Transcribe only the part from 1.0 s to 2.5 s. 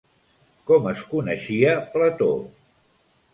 coneixia Plató?